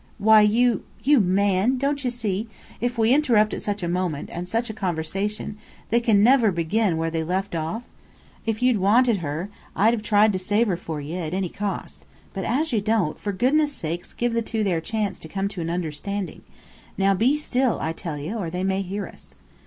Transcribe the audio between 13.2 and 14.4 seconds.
goodness' sake give